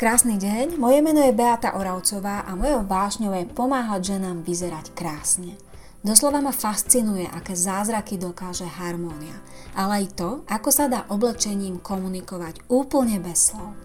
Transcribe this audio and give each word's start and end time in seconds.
Krásny 0.00 0.40
deň, 0.40 0.80
moje 0.80 1.04
meno 1.04 1.20
je 1.20 1.36
Beata 1.36 1.76
Oravcová 1.76 2.48
a 2.48 2.56
mojou 2.56 2.88
vášňou 2.88 3.36
je 3.36 3.44
pomáhať 3.52 4.16
ženám 4.16 4.40
vyzerať 4.40 4.96
krásne. 4.96 5.60
Doslova 6.00 6.40
ma 6.40 6.56
fascinuje, 6.56 7.28
aké 7.28 7.52
zázraky 7.52 8.16
dokáže 8.16 8.64
harmónia, 8.64 9.36
ale 9.76 10.00
aj 10.00 10.16
to, 10.16 10.30
ako 10.48 10.72
sa 10.72 10.88
dá 10.88 11.04
oblečením 11.12 11.84
komunikovať 11.84 12.64
úplne 12.72 13.20
bez 13.20 13.52
slov. 13.52 13.76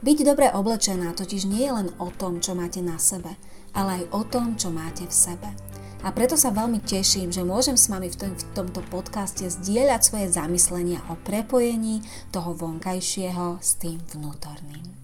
Byť 0.00 0.18
dobre 0.24 0.48
oblečená 0.48 1.12
totiž 1.12 1.44
nie 1.44 1.68
je 1.68 1.76
len 1.76 1.92
o 2.00 2.08
tom, 2.16 2.40
čo 2.40 2.56
máte 2.56 2.80
na 2.80 2.96
sebe, 2.96 3.36
ale 3.76 4.00
aj 4.00 4.04
o 4.16 4.22
tom, 4.24 4.56
čo 4.56 4.72
máte 4.72 5.04
v 5.04 5.12
sebe. 5.12 5.52
A 6.00 6.08
preto 6.16 6.40
sa 6.40 6.48
veľmi 6.48 6.80
teším, 6.80 7.28
že 7.28 7.44
môžem 7.44 7.76
s 7.76 7.92
vami 7.92 8.08
v, 8.08 8.16
tom, 8.16 8.32
v 8.32 8.44
tomto 8.56 8.80
podcaste 8.88 9.44
zdieľať 9.44 10.00
svoje 10.00 10.32
zamyslenia 10.32 11.04
o 11.12 11.20
prepojení 11.28 12.00
toho 12.32 12.56
vonkajšieho 12.56 13.60
s 13.60 13.76
tým 13.76 14.00
vnútorným. 14.16 14.97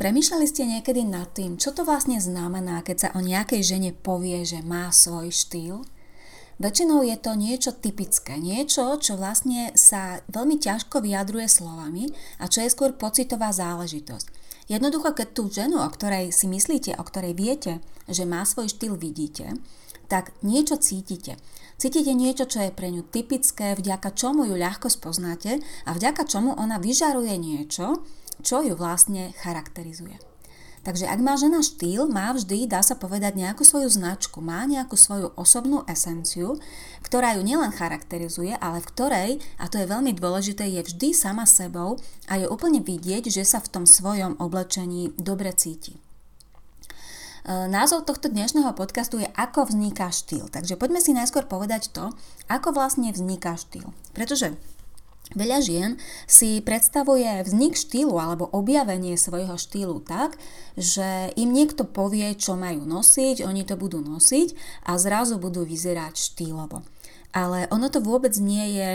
Premýšľali 0.00 0.46
ste 0.48 0.64
niekedy 0.64 1.04
nad 1.04 1.28
tým, 1.36 1.60
čo 1.60 1.76
to 1.76 1.84
vlastne 1.84 2.16
znamená, 2.16 2.80
keď 2.80 2.96
sa 2.96 3.08
o 3.12 3.20
nejakej 3.20 3.60
žene 3.60 3.90
povie, 3.92 4.42
že 4.42 4.64
má 4.64 4.88
svoj 4.88 5.28
štýl? 5.28 5.84
Väčšinou 6.62 7.02
je 7.02 7.16
to 7.18 7.34
niečo 7.34 7.74
typické, 7.74 8.38
niečo, 8.38 8.94
čo 9.02 9.18
vlastne 9.18 9.74
sa 9.74 10.22
veľmi 10.30 10.62
ťažko 10.62 11.02
vyjadruje 11.02 11.48
slovami 11.50 12.12
a 12.38 12.46
čo 12.46 12.62
je 12.62 12.70
skôr 12.70 12.94
pocitová 12.94 13.50
záležitosť. 13.50 14.30
Jednoducho, 14.70 15.10
keď 15.12 15.28
tú 15.34 15.50
ženu, 15.50 15.82
o 15.82 15.88
ktorej 15.90 16.30
si 16.30 16.46
myslíte, 16.46 16.94
o 16.96 17.02
ktorej 17.02 17.34
viete, 17.34 17.82
že 18.06 18.22
má 18.22 18.46
svoj 18.46 18.70
štýl, 18.70 18.94
vidíte, 18.94 19.58
tak 20.06 20.30
niečo 20.44 20.78
cítite. 20.78 21.34
Cítite 21.82 22.14
niečo, 22.14 22.46
čo 22.46 22.62
je 22.62 22.70
pre 22.70 22.94
ňu 22.94 23.02
typické, 23.10 23.74
vďaka 23.74 24.14
čomu 24.14 24.46
ju 24.46 24.54
ľahko 24.54 24.86
spoznáte 24.86 25.58
a 25.82 25.90
vďaka 25.96 26.30
čomu 26.30 26.54
ona 26.54 26.78
vyžaruje 26.78 27.34
niečo, 27.42 28.06
čo 28.42 28.60
ju 28.60 28.74
vlastne 28.76 29.32
charakterizuje. 29.40 30.18
Takže 30.82 31.06
ak 31.06 31.20
má 31.22 31.38
žena 31.38 31.62
štýl, 31.62 32.10
má 32.10 32.34
vždy, 32.34 32.66
dá 32.66 32.82
sa 32.82 32.98
povedať, 32.98 33.38
nejakú 33.38 33.62
svoju 33.62 33.86
značku, 33.86 34.42
má 34.42 34.66
nejakú 34.66 34.98
svoju 34.98 35.30
osobnú 35.38 35.86
esenciu, 35.86 36.58
ktorá 37.06 37.38
ju 37.38 37.46
nielen 37.46 37.70
charakterizuje, 37.70 38.58
ale 38.58 38.82
v 38.82 38.90
ktorej, 38.90 39.30
a 39.62 39.70
to 39.70 39.78
je 39.78 39.86
veľmi 39.86 40.10
dôležité, 40.18 40.66
je 40.66 40.82
vždy 40.82 41.14
sama 41.14 41.46
sebou 41.46 42.02
a 42.26 42.34
je 42.34 42.50
úplne 42.50 42.82
vidieť, 42.82 43.30
že 43.30 43.46
sa 43.46 43.62
v 43.62 43.70
tom 43.70 43.84
svojom 43.86 44.42
oblečení 44.42 45.14
dobre 45.14 45.54
cíti. 45.54 46.02
E, 47.46 47.70
názov 47.70 48.02
tohto 48.02 48.26
dnešného 48.26 48.74
podcastu 48.74 49.22
je 49.22 49.30
Ako 49.38 49.70
vzniká 49.70 50.10
štýl. 50.10 50.50
Takže 50.50 50.74
poďme 50.74 50.98
si 50.98 51.14
najskôr 51.14 51.46
povedať 51.46 51.94
to, 51.94 52.10
ako 52.50 52.74
vlastne 52.74 53.14
vzniká 53.14 53.54
štýl. 53.54 53.94
Pretože 54.18 54.58
Veľa 55.32 55.58
žien 55.64 55.90
si 56.28 56.60
predstavuje 56.60 57.28
vznik 57.44 57.76
štýlu 57.76 58.16
alebo 58.20 58.48
objavenie 58.52 59.16
svojho 59.16 59.56
štýlu 59.56 60.04
tak, 60.04 60.36
že 60.76 61.32
im 61.36 61.52
niekto 61.52 61.88
povie, 61.88 62.32
čo 62.36 62.56
majú 62.56 62.84
nosiť, 62.84 63.44
oni 63.44 63.64
to 63.64 63.80
budú 63.80 64.00
nosiť 64.04 64.54
a 64.88 64.96
zrazu 65.00 65.40
budú 65.40 65.64
vyzerať 65.64 66.14
štýlovo. 66.16 66.84
Ale 67.32 67.64
ono 67.72 67.88
to 67.88 68.04
vôbec 68.04 68.36
nie 68.36 68.76
je 68.76 68.90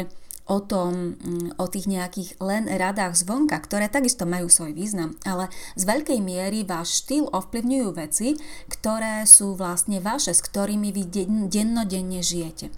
o 0.47 0.63
tom, 0.63 1.19
mm, 1.19 1.59
o 1.59 1.65
tých 1.67 1.91
nejakých 1.91 2.39
len 2.39 2.71
radách 2.71 3.19
zvonka, 3.19 3.59
ktoré 3.59 3.91
takisto 3.91 4.23
majú 4.23 4.47
svoj 4.47 4.71
význam, 4.71 5.19
ale 5.27 5.52
z 5.75 5.83
veľkej 5.83 6.19
miery 6.23 6.63
váš 6.63 7.03
štýl 7.03 7.27
ovplyvňujú 7.35 7.89
veci, 7.91 8.39
ktoré 8.71 9.27
sú 9.27 9.59
vlastne 9.59 9.99
vaše, 9.99 10.31
s 10.31 10.39
ktorými 10.39 10.95
vy 10.95 11.03
dennodenne 11.52 12.23
žijete. 12.23 12.71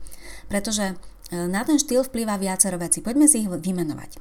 Pretože 0.49 0.97
na 1.31 1.61
ten 1.65 1.77
štýl 1.77 2.05
vplýva 2.05 2.41
viacero 2.41 2.77
vecí. 2.81 3.05
Poďme 3.05 3.29
si 3.29 3.45
ich 3.45 3.49
vymenovať. 3.49 4.17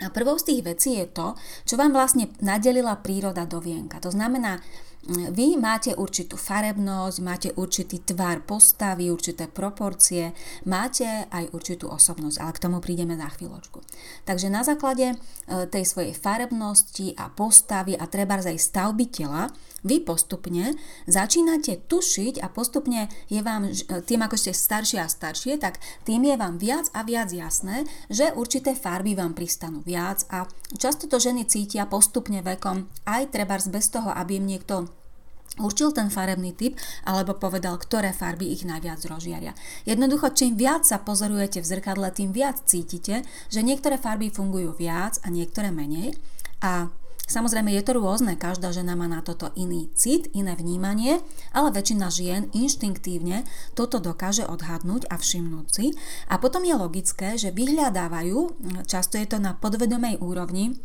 A 0.00 0.08
prvou 0.08 0.40
z 0.40 0.48
tých 0.48 0.60
vecí 0.64 0.96
je 0.96 1.06
to, 1.12 1.36
čo 1.68 1.76
vám 1.76 1.92
vlastne 1.92 2.32
nadelila 2.40 2.96
príroda 3.04 3.44
do 3.44 3.60
vienka. 3.60 4.00
To 4.00 4.08
znamená, 4.08 4.64
vy 5.08 5.56
máte 5.56 5.96
určitú 5.96 6.36
farebnosť, 6.36 7.16
máte 7.24 7.48
určitý 7.56 8.04
tvar 8.04 8.44
postavy, 8.44 9.08
určité 9.08 9.48
proporcie, 9.48 10.36
máte 10.68 11.24
aj 11.32 11.56
určitú 11.56 11.88
osobnosť, 11.88 12.36
ale 12.36 12.52
k 12.52 12.62
tomu 12.68 12.78
prídeme 12.84 13.16
za 13.16 13.32
chvíľočku. 13.32 13.80
Takže 14.28 14.52
na 14.52 14.60
základe 14.60 15.16
e, 15.16 15.16
tej 15.72 15.84
svojej 15.88 16.12
farebnosti 16.12 17.16
a 17.16 17.32
postavy 17.32 17.96
a 17.96 18.04
treba 18.12 18.36
aj 18.44 18.60
stavby 18.60 19.08
tela, 19.08 19.48
vy 19.80 20.04
postupne 20.04 20.76
začínate 21.08 21.88
tušiť 21.88 22.44
a 22.44 22.52
postupne 22.52 23.08
je 23.32 23.40
vám, 23.40 23.72
e, 23.72 24.04
tým 24.04 24.20
ako 24.20 24.36
ste 24.36 24.52
staršie 24.52 25.00
a 25.00 25.08
staršie, 25.08 25.56
tak 25.56 25.80
tým 26.04 26.28
je 26.28 26.36
vám 26.36 26.60
viac 26.60 26.92
a 26.92 27.00
viac 27.08 27.32
jasné, 27.32 27.88
že 28.12 28.36
určité 28.36 28.76
farby 28.76 29.16
vám 29.16 29.32
pristanú 29.32 29.80
viac 29.80 30.28
a 30.28 30.44
často 30.76 31.08
to 31.08 31.16
ženy 31.16 31.48
cítia 31.48 31.88
postupne 31.88 32.44
vekom 32.44 32.84
aj 33.08 33.32
treba 33.32 33.56
bez 33.56 33.88
toho, 33.88 34.12
aby 34.12 34.36
im 34.36 34.46
niekto 34.46 34.89
určil 35.58 35.90
ten 35.90 36.12
farebný 36.12 36.54
typ 36.54 36.78
alebo 37.02 37.34
povedal, 37.34 37.74
ktoré 37.80 38.14
farby 38.14 38.54
ich 38.54 38.62
najviac 38.62 39.02
rozžiaria. 39.08 39.56
Jednoducho, 39.88 40.30
čím 40.30 40.54
viac 40.54 40.86
sa 40.86 41.02
pozorujete 41.02 41.58
v 41.58 41.66
zrkadle, 41.66 42.14
tým 42.14 42.30
viac 42.30 42.62
cítite, 42.68 43.26
že 43.50 43.60
niektoré 43.64 43.98
farby 43.98 44.30
fungujú 44.30 44.76
viac 44.78 45.18
a 45.26 45.32
niektoré 45.32 45.74
menej. 45.74 46.14
A 46.62 46.92
Samozrejme 47.30 47.70
je 47.78 47.86
to 47.86 47.94
rôzne, 47.94 48.34
každá 48.34 48.74
žena 48.74 48.98
má 48.98 49.06
na 49.06 49.22
toto 49.22 49.54
iný 49.54 49.86
cit, 49.94 50.26
iné 50.34 50.58
vnímanie, 50.58 51.22
ale 51.54 51.70
väčšina 51.70 52.10
žien 52.10 52.50
inštinktívne 52.50 53.46
toto 53.78 54.02
dokáže 54.02 54.42
odhadnúť 54.42 55.06
a 55.06 55.14
všimnúť 55.14 55.66
si. 55.70 55.94
A 56.26 56.42
potom 56.42 56.66
je 56.66 56.74
logické, 56.74 57.38
že 57.38 57.54
vyhľadávajú, 57.54 58.58
často 58.90 59.14
je 59.14 59.30
to 59.30 59.38
na 59.38 59.54
podvedomej 59.54 60.18
úrovni, 60.18 60.82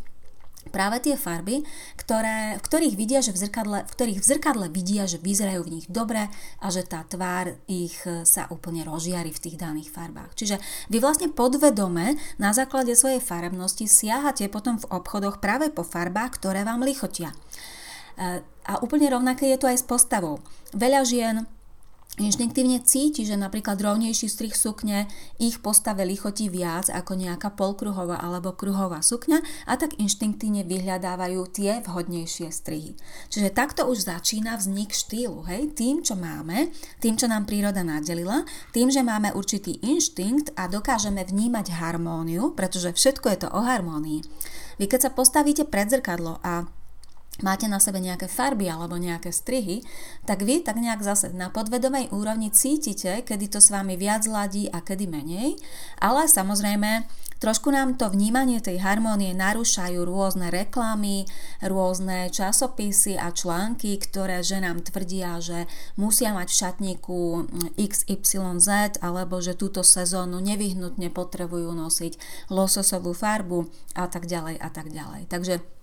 práve 0.70 1.02
tie 1.04 1.16
farby, 1.16 1.62
ktoré, 2.00 2.58
v 2.58 2.62
ktorých 2.62 2.96
vidia, 2.98 3.20
že 3.22 3.34
v 3.34 3.48
zrkadle, 3.48 3.86
v 3.86 3.92
ktorých 3.92 4.20
v 4.22 4.26
zrkadle 4.26 4.68
vidia, 4.70 5.10
že 5.10 5.22
vyzerajú 5.22 5.62
v 5.66 5.74
nich 5.80 5.88
dobre 5.90 6.28
a 6.62 6.68
že 6.70 6.86
tá 6.86 7.06
tvár 7.06 7.58
ich 7.70 7.96
e, 8.06 8.26
sa 8.26 8.50
úplne 8.50 8.86
rozžiari 8.86 9.32
v 9.34 9.42
tých 9.42 9.58
daných 9.58 9.94
farbách. 9.94 10.36
Čiže 10.36 10.58
vy 10.92 10.98
vlastne 11.02 11.32
podvedome 11.32 12.18
na 12.42 12.52
základe 12.52 12.94
svojej 12.94 13.22
farebnosti 13.22 13.86
siahate 13.88 14.50
potom 14.52 14.82
v 14.82 14.90
obchodoch 14.92 15.40
práve 15.40 15.72
po 15.72 15.86
farbách, 15.86 16.38
ktoré 16.42 16.68
vám 16.68 16.84
lichotia. 16.84 17.32
E, 18.16 18.42
a 18.66 18.74
úplne 18.82 19.10
rovnaké 19.10 19.50
je 19.54 19.60
to 19.62 19.70
aj 19.70 19.78
s 19.82 19.86
postavou. 19.86 20.42
Veľa 20.74 21.02
žien 21.06 21.36
inštinktívne 22.20 22.84
cíti, 22.84 23.28
že 23.28 23.36
napríklad 23.36 23.80
rovnejší 23.80 24.28
strih 24.32 24.56
sukne 24.56 25.08
ich 25.40 25.60
postave 25.60 26.08
lichotí 26.08 26.48
viac 26.48 26.88
ako 26.92 27.16
nejaká 27.20 27.54
polkruhová 27.54 28.20
alebo 28.20 28.56
kruhová 28.56 29.04
sukňa 29.04 29.40
a 29.68 29.74
tak 29.76 29.96
inštinktívne 30.00 30.68
vyhľadávajú 30.68 31.42
tie 31.52 31.84
vhodnejšie 31.84 32.52
strihy. 32.52 32.96
Čiže 33.32 33.50
takto 33.52 33.88
už 33.88 34.08
začína 34.08 34.56
vznik 34.60 34.92
štýlu, 34.92 35.44
hej, 35.48 35.72
tým, 35.76 36.04
čo 36.04 36.16
máme, 36.20 36.72
tým, 37.00 37.16
čo 37.16 37.32
nám 37.32 37.48
príroda 37.48 37.84
nadelila, 37.84 38.44
tým, 38.72 38.92
že 38.92 39.04
máme 39.04 39.32
určitý 39.36 39.80
inštinkt 39.84 40.56
a 40.60 40.68
dokážeme 40.68 41.24
vnímať 41.24 41.76
harmóniu, 41.76 42.56
pretože 42.56 42.92
všetko 42.96 43.26
je 43.32 43.38
to 43.46 43.50
o 43.52 43.62
harmónii. 43.64 44.24
Vy 44.76 44.86
keď 44.92 45.08
sa 45.08 45.12
postavíte 45.16 45.64
pred 45.64 45.88
zrkadlo 45.88 46.44
a 46.44 46.68
máte 47.44 47.68
na 47.68 47.84
sebe 47.84 48.00
nejaké 48.00 48.32
farby 48.32 48.72
alebo 48.72 48.96
nejaké 48.96 49.34
strihy, 49.34 49.84
tak 50.24 50.48
vy 50.48 50.64
tak 50.64 50.80
nejak 50.80 51.04
zase 51.04 51.36
na 51.36 51.52
podvedomej 51.52 52.14
úrovni 52.16 52.48
cítite, 52.54 53.26
kedy 53.28 53.52
to 53.52 53.60
s 53.60 53.74
vami 53.74 54.00
viac 54.00 54.24
ladí 54.30 54.72
a 54.72 54.80
kedy 54.80 55.10
menej, 55.10 55.60
ale 56.00 56.32
samozrejme 56.32 57.04
trošku 57.44 57.68
nám 57.68 58.00
to 58.00 58.08
vnímanie 58.08 58.64
tej 58.64 58.80
harmónie 58.80 59.36
narúšajú 59.36 60.08
rôzne 60.08 60.48
reklamy, 60.48 61.28
rôzne 61.60 62.32
časopisy 62.32 63.20
a 63.20 63.36
články, 63.36 64.00
ktoré 64.00 64.40
ženám 64.40 64.88
tvrdia, 64.88 65.44
že 65.44 65.68
musia 66.00 66.32
mať 66.32 66.48
v 66.48 66.60
šatníku 66.64 67.20
XYZ 67.76 69.04
alebo 69.04 69.44
že 69.44 69.60
túto 69.60 69.84
sezónu 69.84 70.40
nevyhnutne 70.40 71.12
potrebujú 71.12 71.76
nosiť 71.76 72.48
lososovú 72.48 73.12
farbu 73.12 73.68
a 74.00 74.08
tak 74.08 74.32
ďalej 74.32 74.56
a 74.56 74.70
tak 74.72 74.88
ďalej. 74.96 75.28
Takže 75.28 75.75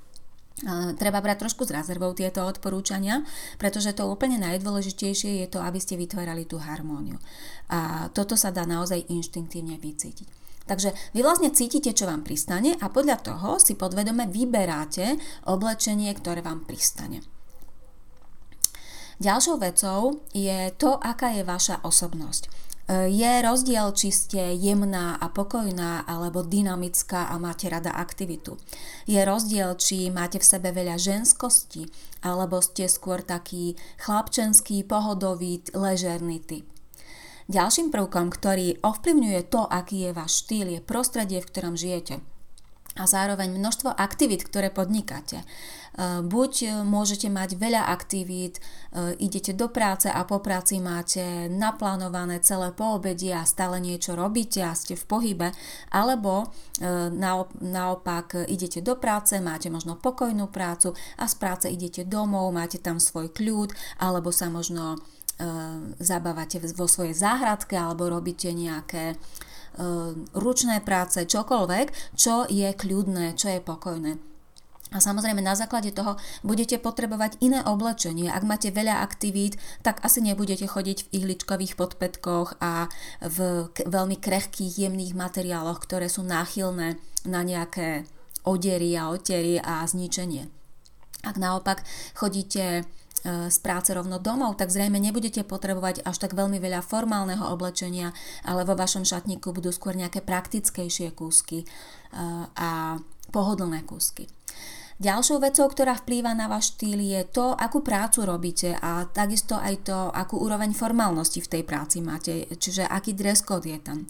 Treba 0.95 1.19
brať 1.19 1.43
trošku 1.43 1.67
s 1.67 1.75
rezervou 1.75 2.15
tieto 2.15 2.47
odporúčania, 2.47 3.27
pretože 3.59 3.91
to 3.99 4.07
úplne 4.07 4.39
najdôležitejšie 4.39 5.43
je 5.43 5.47
to, 5.51 5.59
aby 5.59 5.83
ste 5.83 5.99
vytvárali 5.99 6.47
tú 6.47 6.63
harmóniu. 6.63 7.19
A 7.67 8.07
toto 8.15 8.39
sa 8.39 8.55
dá 8.55 8.63
naozaj 8.63 9.11
inštinktívne 9.11 9.83
vycítiť. 9.83 10.43
Takže 10.63 10.95
vy 11.19 11.27
vlastne 11.27 11.51
cítite, 11.51 11.91
čo 11.91 12.07
vám 12.07 12.23
pristane 12.23 12.79
a 12.79 12.87
podľa 12.87 13.19
toho 13.27 13.59
si 13.59 13.75
podvedome 13.75 14.31
vyberáte 14.31 15.19
oblečenie, 15.51 16.15
ktoré 16.15 16.39
vám 16.39 16.63
pristane. 16.63 17.27
Ďalšou 19.19 19.59
vecou 19.59 20.23
je 20.31 20.71
to, 20.79 20.99
aká 21.03 21.35
je 21.35 21.43
vaša 21.43 21.83
osobnosť. 21.83 22.47
Je 22.91 23.33
rozdiel, 23.47 23.95
či 23.95 24.11
ste 24.11 24.59
jemná 24.59 25.15
a 25.15 25.31
pokojná 25.31 26.03
alebo 26.03 26.43
dynamická 26.43 27.31
a 27.31 27.39
máte 27.39 27.71
rada 27.71 27.95
aktivitu. 27.95 28.59
Je 29.07 29.23
rozdiel, 29.23 29.79
či 29.79 30.11
máte 30.11 30.43
v 30.43 30.49
sebe 30.49 30.75
veľa 30.75 30.99
ženskosti 30.99 31.87
alebo 32.27 32.59
ste 32.59 32.91
skôr 32.91 33.23
taký 33.23 33.79
chlapčenský, 34.03 34.83
pohodový, 34.83 35.63
ležerný 35.73 36.43
typ. 36.43 36.67
Ďalším 37.47 37.91
prvkom, 37.91 38.31
ktorý 38.31 38.79
ovplyvňuje 38.83 39.41
to, 39.51 39.67
aký 39.67 40.09
je 40.09 40.11
váš 40.15 40.47
štýl, 40.47 40.79
je 40.79 40.81
prostredie, 40.83 41.43
v 41.43 41.49
ktorom 41.51 41.75
žijete. 41.75 42.23
A 42.97 43.09
zároveň 43.09 43.57
množstvo 43.57 43.89
aktivít, 43.97 44.45
ktoré 44.45 44.69
podnikáte. 44.69 45.41
E, 45.41 45.45
buď 46.21 46.85
môžete 46.85 47.33
mať 47.33 47.57
veľa 47.57 47.89
aktivít, 47.89 48.61
e, 48.61 49.17
idete 49.17 49.57
do 49.57 49.73
práce 49.73 50.13
a 50.13 50.21
po 50.29 50.45
práci 50.45 50.77
máte 50.77 51.49
naplánované 51.49 52.45
celé 52.45 52.73
po 52.77 53.01
obede 53.01 53.33
a 53.33 53.49
stále 53.49 53.81
niečo 53.81 54.13
robíte 54.13 54.61
a 54.61 54.77
ste 54.77 54.93
v 54.93 55.05
pohybe, 55.09 55.49
alebo 55.89 56.45
e, 56.45 56.47
naopak 57.65 58.45
idete 58.49 58.85
do 58.85 59.01
práce, 59.01 59.41
máte 59.41 59.73
možno 59.73 59.97
pokojnú 59.97 60.53
prácu 60.53 60.93
a 61.17 61.25
z 61.25 61.35
práce 61.41 61.67
idete 61.73 62.05
domov, 62.05 62.53
máte 62.53 62.77
tam 62.77 63.01
svoj 63.01 63.33
kľud, 63.33 63.73
alebo 64.05 64.29
sa 64.29 64.53
možno 64.53 65.01
zabávate 65.99 66.63
vo 66.77 66.87
svojej 66.87 67.19
záhradke 67.19 67.75
alebo 67.75 68.07
robíte 68.07 68.55
nejaké 68.55 69.19
Eh, 69.19 69.52
ručné 70.37 70.81
práce, 70.85 71.23
čokoľvek, 71.25 72.17
čo 72.17 72.45
je 72.49 72.69
kľudné, 72.73 73.39
čo 73.39 73.49
je 73.53 73.61
pokojné. 73.61 74.13
A 74.93 75.01
samozrejme 75.01 75.41
na 75.41 75.57
základe 75.57 75.89
toho 75.89 76.21
budete 76.45 76.77
potrebovať 76.77 77.41
iné 77.41 77.65
oblečenie. 77.65 78.29
Ak 78.29 78.45
máte 78.45 78.69
veľa 78.69 79.01
aktivít, 79.01 79.57
tak 79.81 80.05
asi 80.05 80.21
nebudete 80.21 80.69
chodiť 80.69 81.09
v 81.09 81.11
ihličkových 81.17 81.81
podpätkoch 81.81 82.61
a 82.61 82.93
v 83.25 83.69
veľmi 83.89 84.21
krehkých, 84.21 84.85
jemných 84.85 85.17
materiáloch, 85.17 85.81
ktoré 85.81 86.13
sú 86.13 86.21
náchylné 86.29 87.01
na 87.25 87.41
nejaké 87.41 88.05
odery 88.45 88.93
a 88.93 89.09
otery 89.09 89.57
a 89.65 89.81
zničenie. 89.89 90.53
Ak 91.25 91.41
naopak 91.41 91.87
chodíte 92.13 92.85
z 93.25 93.59
práce 93.63 93.95
rovno 93.95 94.19
domov, 94.19 94.59
tak 94.59 94.75
zrejme 94.75 94.99
nebudete 94.99 95.47
potrebovať 95.47 96.03
až 96.03 96.17
tak 96.19 96.35
veľmi 96.35 96.59
veľa 96.59 96.83
formálneho 96.83 97.55
oblečenia, 97.55 98.11
ale 98.43 98.67
vo 98.67 98.75
vašom 98.75 99.07
šatníku 99.07 99.55
budú 99.55 99.71
skôr 99.71 99.95
nejaké 99.95 100.27
praktickejšie 100.27 101.15
kúsky 101.15 101.63
a 102.59 102.99
pohodlné 103.31 103.87
kúsky. 103.87 104.27
Ďalšou 105.03 105.43
vecou, 105.43 105.67
ktorá 105.67 105.99
vplýva 105.99 106.31
na 106.31 106.47
váš 106.47 106.79
štýl 106.79 107.03
je 107.03 107.27
to, 107.27 107.59
akú 107.59 107.83
prácu 107.83 108.23
robíte 108.23 108.79
a 108.79 109.03
takisto 109.11 109.59
aj 109.59 109.83
to, 109.83 109.99
akú 110.15 110.39
úroveň 110.39 110.71
formálnosti 110.71 111.43
v 111.43 111.59
tej 111.59 111.63
práci 111.67 111.99
máte, 111.99 112.47
čiže 112.55 112.87
aký 112.87 113.11
dress 113.11 113.43
code 113.43 113.67
je 113.67 113.83
tam. 113.83 114.07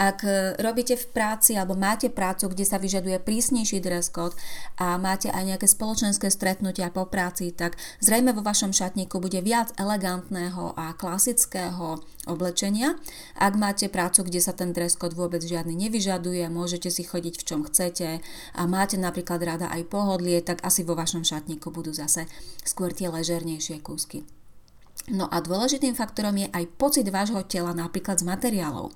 Ak 0.00 0.24
robíte 0.56 0.96
v 0.96 1.06
práci 1.12 1.60
alebo 1.60 1.76
máte 1.76 2.08
prácu, 2.08 2.56
kde 2.56 2.64
sa 2.64 2.80
vyžaduje 2.80 3.20
prísnejší 3.20 3.84
dress 3.84 4.08
code 4.08 4.32
a 4.80 4.96
máte 4.96 5.28
aj 5.28 5.44
nejaké 5.44 5.68
spoločenské 5.68 6.32
stretnutia 6.32 6.88
po 6.88 7.04
práci, 7.04 7.52
tak 7.52 7.76
zrejme 8.00 8.32
vo 8.32 8.40
vašom 8.40 8.72
šatníku 8.72 9.20
bude 9.20 9.44
viac 9.44 9.76
elegantného 9.76 10.72
a 10.72 10.96
klasického 10.96 12.00
oblečenia. 12.24 12.96
Ak 13.36 13.60
máte 13.60 13.92
prácu, 13.92 14.24
kde 14.24 14.40
sa 14.40 14.56
ten 14.56 14.72
dress 14.72 14.96
code 14.96 15.18
vôbec 15.18 15.44
žiadny 15.44 15.76
nevyžaduje, 15.76 16.48
môžete 16.48 16.88
si 16.88 17.04
chodiť 17.04 17.34
v 17.36 17.44
čom 17.44 17.60
chcete 17.68 18.24
a 18.56 18.62
máte 18.64 18.96
napríklad 18.96 19.40
rada 19.44 19.68
aj 19.68 19.84
pohodlie, 19.88 20.29
tak 20.38 20.62
asi 20.62 20.86
vo 20.86 20.94
vašom 20.94 21.26
šatníku 21.26 21.74
budú 21.74 21.90
zase 21.90 22.30
skôr 22.62 22.94
tie 22.94 23.10
ležernejšie 23.10 23.82
kúsky. 23.82 24.22
No 25.10 25.26
a 25.26 25.40
dôležitým 25.42 25.96
faktorom 25.96 26.36
je 26.38 26.46
aj 26.52 26.76
pocit 26.76 27.08
vášho 27.08 27.42
tela 27.48 27.72
napríklad 27.74 28.20
z 28.20 28.28
materiálov. 28.28 28.92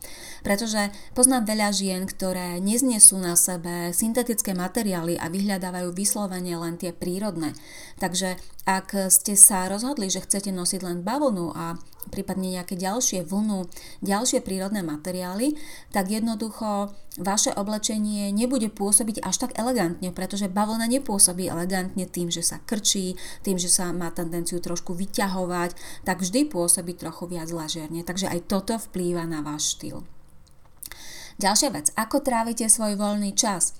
Pretože 0.46 0.92
poznám 1.16 1.48
veľa 1.48 1.68
žien, 1.72 2.04
ktoré 2.04 2.60
neznesú 2.60 3.16
na 3.16 3.34
sebe 3.34 3.90
syntetické 3.90 4.52
materiály 4.52 5.16
a 5.16 5.32
vyhľadávajú 5.32 5.96
vyslovene 5.96 6.54
len 6.60 6.76
tie 6.76 6.92
prírodné. 6.92 7.56
Takže 7.98 8.36
ak 8.68 9.10
ste 9.10 9.34
sa 9.34 9.66
rozhodli, 9.66 10.12
že 10.12 10.22
chcete 10.22 10.52
nosiť 10.52 10.80
len 10.84 11.00
bavlnu 11.00 11.50
a 11.56 11.80
prípadne 12.08 12.60
nejaké 12.60 12.74
ďalšie 12.76 13.24
vlnu, 13.24 13.68
ďalšie 14.04 14.40
prírodné 14.44 14.84
materiály, 14.84 15.56
tak 15.92 16.10
jednoducho 16.10 16.92
vaše 17.16 17.54
oblečenie 17.54 18.34
nebude 18.34 18.68
pôsobiť 18.68 19.22
až 19.22 19.46
tak 19.46 19.54
elegantne, 19.54 20.10
pretože 20.10 20.50
bavlna 20.50 20.90
nepôsobí 20.90 21.46
elegantne 21.46 22.04
tým, 22.10 22.28
že 22.28 22.42
sa 22.42 22.58
krčí, 22.64 23.14
tým, 23.46 23.56
že 23.56 23.70
sa 23.70 23.94
má 23.94 24.10
tendenciu 24.10 24.58
trošku 24.58 24.92
vyťahovať, 24.98 26.02
tak 26.02 26.20
vždy 26.20 26.50
pôsobí 26.50 26.98
trochu 26.98 27.30
viac 27.30 27.48
lažerne. 27.54 28.02
Takže 28.02 28.26
aj 28.26 28.50
toto 28.50 28.74
vplýva 28.76 29.24
na 29.30 29.46
váš 29.46 29.78
štýl. 29.78 30.02
Ďalšia 31.34 31.70
vec, 31.74 31.90
ako 31.98 32.22
trávite 32.22 32.70
svoj 32.70 32.94
voľný 32.94 33.34
čas? 33.34 33.74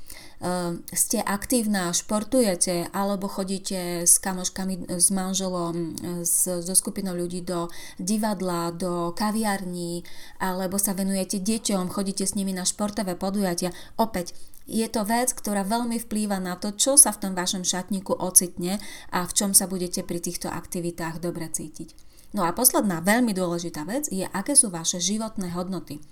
Ehm, 0.45 0.85
ste 0.93 1.25
aktívna, 1.25 1.89
športujete 1.97 2.93
alebo 2.93 3.33
chodíte 3.33 4.05
s 4.05 4.21
kamoškami, 4.21 4.93
s 4.93 5.09
manželom, 5.09 5.97
s, 6.21 6.45
so 6.45 6.75
skupinou 6.77 7.17
ľudí 7.17 7.41
do 7.41 7.73
divadla, 7.97 8.69
do 8.77 9.17
kaviarní 9.17 10.05
alebo 10.37 10.77
sa 10.77 10.93
venujete 10.93 11.41
deťom, 11.41 11.89
chodíte 11.89 12.29
s 12.29 12.37
nimi 12.37 12.53
na 12.53 12.69
športové 12.69 13.17
podujatia. 13.17 13.73
Opäť, 13.97 14.37
je 14.69 14.85
to 14.85 15.09
vec, 15.09 15.33
ktorá 15.33 15.65
veľmi 15.65 15.97
vplýva 15.97 16.37
na 16.45 16.61
to, 16.61 16.77
čo 16.77 17.01
sa 17.01 17.09
v 17.17 17.25
tom 17.25 17.33
vašom 17.33 17.65
šatníku 17.65 18.13
ocitne 18.13 18.85
a 19.17 19.25
v 19.25 19.33
čom 19.33 19.57
sa 19.57 19.65
budete 19.65 20.05
pri 20.05 20.21
týchto 20.21 20.53
aktivitách 20.53 21.25
dobre 21.25 21.49
cítiť. 21.49 21.97
No 22.37 22.45
a 22.45 22.53
posledná 22.53 23.01
veľmi 23.01 23.33
dôležitá 23.33 23.89
vec 23.89 24.13
je, 24.13 24.29
aké 24.29 24.53
sú 24.53 24.69
vaše 24.69 25.01
životné 25.01 25.57
hodnoty 25.57 26.05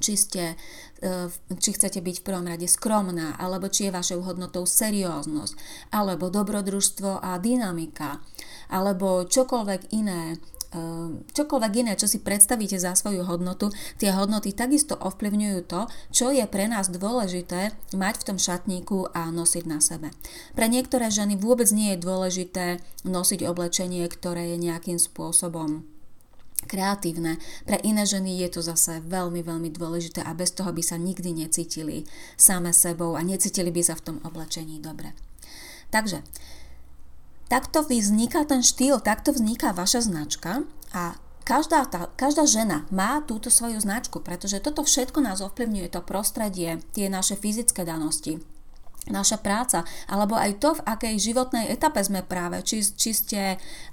či, 0.00 0.16
ste, 0.16 0.56
e, 1.04 1.28
či 1.60 1.70
chcete 1.76 2.00
byť 2.00 2.16
v 2.20 2.26
prvom 2.26 2.48
rade 2.48 2.64
skromná, 2.66 3.36
alebo 3.36 3.68
či 3.68 3.86
je 3.86 3.94
vašou 3.94 4.24
hodnotou 4.24 4.64
serióznosť, 4.64 5.54
alebo 5.92 6.32
dobrodružstvo 6.32 7.20
a 7.20 7.36
dynamika, 7.36 8.24
alebo 8.72 9.28
čokoľvek 9.28 9.92
iné, 9.92 10.40
e, 10.72 10.76
čokoľvek 11.36 11.72
iné, 11.84 11.92
čo 12.00 12.08
si 12.08 12.24
predstavíte 12.24 12.80
za 12.80 12.96
svoju 12.96 13.28
hodnotu, 13.28 13.68
tie 14.00 14.16
hodnoty 14.16 14.56
takisto 14.56 14.96
ovplyvňujú 14.96 15.60
to, 15.68 15.86
čo 16.10 16.32
je 16.32 16.48
pre 16.48 16.66
nás 16.66 16.88
dôležité 16.88 17.76
mať 17.92 18.14
v 18.24 18.26
tom 18.26 18.38
šatníku 18.40 19.12
a 19.12 19.28
nosiť 19.28 19.64
na 19.68 19.78
sebe. 19.84 20.08
Pre 20.56 20.66
niektoré 20.66 21.12
ženy 21.12 21.36
vôbec 21.36 21.68
nie 21.70 21.94
je 21.94 22.02
dôležité 22.02 22.64
nosiť 23.04 23.44
oblečenie, 23.44 24.08
ktoré 24.08 24.56
je 24.56 24.58
nejakým 24.58 24.96
spôsobom 24.96 25.84
kreatívne. 26.66 27.40
Pre 27.64 27.78
iné 27.80 28.04
ženy 28.04 28.40
je 28.44 28.48
to 28.52 28.60
zase 28.60 29.00
veľmi, 29.04 29.40
veľmi 29.40 29.68
dôležité 29.72 30.20
a 30.24 30.36
bez 30.36 30.52
toho 30.52 30.72
by 30.72 30.82
sa 30.84 31.00
nikdy 31.00 31.32
necítili 31.32 32.04
same 32.36 32.72
sebou 32.74 33.16
a 33.16 33.24
necítili 33.24 33.72
by 33.72 33.82
sa 33.84 33.94
v 33.96 34.04
tom 34.04 34.16
oblečení 34.24 34.80
dobre. 34.80 35.12
Takže, 35.90 36.22
takto 37.50 37.82
vzniká 37.82 38.46
ten 38.46 38.62
štýl, 38.62 39.02
takto 39.02 39.34
vzniká 39.34 39.74
vaša 39.74 40.06
značka 40.06 40.62
a 40.94 41.18
každá, 41.42 41.82
tá, 41.90 42.06
každá 42.14 42.46
žena 42.46 42.86
má 42.94 43.18
túto 43.26 43.50
svoju 43.50 43.82
značku, 43.82 44.22
pretože 44.22 44.62
toto 44.62 44.86
všetko 44.86 45.18
nás 45.18 45.42
ovplyvňuje, 45.42 45.90
to 45.90 46.00
prostredie, 46.06 46.78
tie 46.94 47.10
naše 47.10 47.34
fyzické 47.34 47.82
danosti, 47.82 48.38
naša 49.10 49.42
práca, 49.42 49.84
alebo 50.08 50.38
aj 50.38 50.62
to, 50.62 50.78
v 50.78 50.84
akej 50.86 51.14
životnej 51.20 51.68
etape 51.68 52.00
sme 52.00 52.22
práve, 52.24 52.62
či, 52.64 52.82
či 52.82 53.10
ste 53.10 53.42